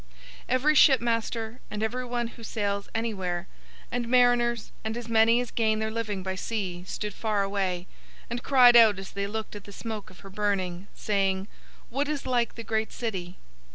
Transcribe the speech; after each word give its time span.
Every 0.49 0.73
shipmaster, 0.73 1.59
and 1.69 1.83
everyone 1.83 2.29
who 2.29 2.43
sails 2.43 2.89
anywhere, 2.95 3.47
and 3.91 4.07
mariners, 4.07 4.71
and 4.83 4.97
as 4.97 5.07
many 5.07 5.39
as 5.41 5.51
gain 5.51 5.77
their 5.77 5.91
living 5.91 6.23
by 6.23 6.33
sea, 6.33 6.83
stood 6.87 7.13
far 7.13 7.43
away, 7.43 7.85
018:018 8.21 8.25
and 8.31 8.43
cried 8.43 8.75
out 8.75 8.97
as 8.97 9.11
they 9.11 9.27
looked 9.27 9.55
at 9.55 9.65
the 9.65 9.71
smoke 9.71 10.09
of 10.09 10.21
her 10.21 10.31
burning, 10.31 10.87
saying, 10.95 11.47
'What 11.91 12.09
is 12.09 12.25
like 12.25 12.55
the 12.55 12.63
great 12.63 12.91
city?' 12.91 13.37